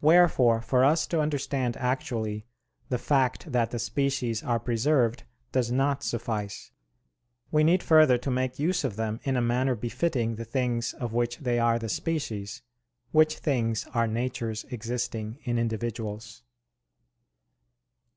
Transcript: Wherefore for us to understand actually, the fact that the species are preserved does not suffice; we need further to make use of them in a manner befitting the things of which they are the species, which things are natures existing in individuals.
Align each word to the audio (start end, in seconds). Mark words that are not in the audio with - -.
Wherefore 0.00 0.60
for 0.62 0.84
us 0.84 1.08
to 1.08 1.18
understand 1.18 1.76
actually, 1.78 2.46
the 2.88 2.98
fact 3.00 3.50
that 3.50 3.72
the 3.72 3.80
species 3.80 4.40
are 4.44 4.60
preserved 4.60 5.24
does 5.50 5.72
not 5.72 6.04
suffice; 6.04 6.70
we 7.50 7.64
need 7.64 7.82
further 7.82 8.16
to 8.16 8.30
make 8.30 8.60
use 8.60 8.84
of 8.84 8.94
them 8.94 9.18
in 9.24 9.36
a 9.36 9.42
manner 9.42 9.74
befitting 9.74 10.36
the 10.36 10.44
things 10.44 10.92
of 10.92 11.12
which 11.12 11.38
they 11.38 11.58
are 11.58 11.80
the 11.80 11.88
species, 11.88 12.62
which 13.10 13.38
things 13.38 13.88
are 13.92 14.06
natures 14.06 14.62
existing 14.70 15.40
in 15.42 15.58
individuals. 15.58 16.44